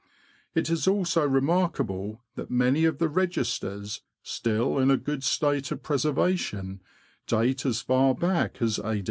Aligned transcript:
It 0.55 0.71
is 0.71 0.87
also 0.87 1.27
remarkable 1.27 2.23
that 2.35 2.49
many 2.49 2.85
of 2.85 2.97
the 2.97 3.07
registers, 3.07 4.01
still 4.23 4.79
in 4.79 4.89
a 4.89 4.97
good 4.97 5.23
state 5.23 5.71
of 5.71 5.83
preservation, 5.83 6.81
date 7.27 7.67
as 7.67 7.81
far 7.83 8.15
back 8.15 8.63
as 8.63 8.79
A. 8.79 8.99